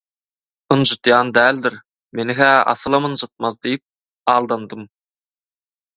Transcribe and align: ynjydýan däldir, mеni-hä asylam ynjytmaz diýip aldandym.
ynjydýan 0.75 1.33
däldir, 1.35 1.75
mеni-hä 2.21 2.49
asylam 2.73 3.07
ynjytmaz 3.11 3.61
diýip 3.67 4.35
aldandym. 4.37 4.87